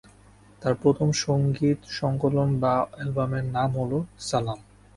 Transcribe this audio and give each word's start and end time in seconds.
তার 0.61 0.73
প্রথম 0.81 1.09
সঙ্গীত 1.23 1.79
সংকলন 1.99 2.49
বা 2.59 2.73
অ্যালবামের 2.91 3.45
নাম 3.55 3.69
হলো 3.79 3.97
"সালাম"। 4.19 4.59